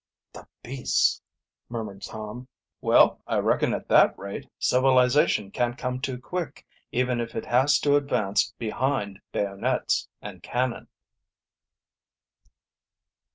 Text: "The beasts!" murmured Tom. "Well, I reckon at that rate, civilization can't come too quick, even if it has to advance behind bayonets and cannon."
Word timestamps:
"The 0.33 0.47
beasts!" 0.63 1.21
murmured 1.69 2.01
Tom. 2.01 2.47
"Well, 2.81 3.21
I 3.27 3.37
reckon 3.37 3.71
at 3.75 3.87
that 3.89 4.17
rate, 4.17 4.49
civilization 4.57 5.51
can't 5.51 5.77
come 5.77 6.01
too 6.01 6.17
quick, 6.19 6.65
even 6.91 7.21
if 7.21 7.35
it 7.35 7.45
has 7.45 7.77
to 7.81 7.97
advance 7.97 8.51
behind 8.57 9.19
bayonets 9.31 10.09
and 10.19 10.41
cannon." 10.41 10.87